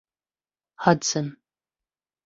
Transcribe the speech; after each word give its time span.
Hudson. 0.77 1.37